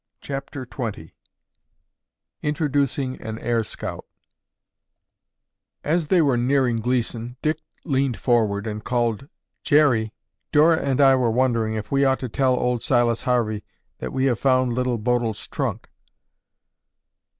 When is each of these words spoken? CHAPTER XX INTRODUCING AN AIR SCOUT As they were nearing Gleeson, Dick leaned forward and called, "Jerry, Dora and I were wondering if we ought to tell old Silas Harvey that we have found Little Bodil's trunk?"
CHAPTER 0.19 0.65
XX 0.65 1.11
INTRODUCING 2.41 3.21
AN 3.21 3.37
AIR 3.37 3.63
SCOUT 3.63 4.03
As 5.83 6.07
they 6.07 6.23
were 6.23 6.37
nearing 6.37 6.79
Gleeson, 6.81 7.37
Dick 7.43 7.59
leaned 7.85 8.17
forward 8.17 8.65
and 8.65 8.83
called, 8.83 9.29
"Jerry, 9.61 10.11
Dora 10.51 10.79
and 10.81 10.99
I 10.99 11.13
were 11.15 11.29
wondering 11.29 11.75
if 11.75 11.91
we 11.91 12.03
ought 12.03 12.17
to 12.21 12.29
tell 12.29 12.55
old 12.55 12.81
Silas 12.81 13.21
Harvey 13.29 13.63
that 13.99 14.11
we 14.11 14.25
have 14.25 14.39
found 14.39 14.73
Little 14.73 14.97
Bodil's 14.97 15.47
trunk?" 15.47 15.87